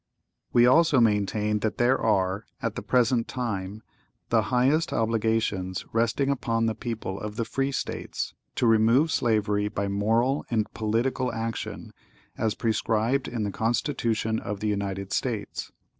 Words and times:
(¶32) 0.53 0.59
We 0.59 0.65
also 0.65 0.99
maintain 0.99 1.59
that 1.59 1.77
there 1.77 2.01
are, 2.01 2.47
at 2.59 2.73
the 2.73 2.81
present 2.81 3.27
time, 3.27 3.83
the 4.29 4.41
highest 4.41 4.91
obligations 4.91 5.85
resting 5.93 6.31
upon 6.31 6.65
the 6.65 6.73
people 6.73 7.19
of 7.19 7.35
the 7.35 7.45
free 7.45 7.71
States, 7.71 8.33
to 8.55 8.65
remove 8.65 9.11
slavery 9.11 9.67
by 9.67 9.87
moral 9.87 10.43
and 10.49 10.65
political 10.73 11.31
action, 11.31 11.93
as 12.35 12.55
prescribed 12.55 13.27
in 13.27 13.43
the 13.43 13.51
Constitution 13.51 14.39
of 14.39 14.59
the 14.59 14.67
United 14.69 15.13
States. 15.13 15.71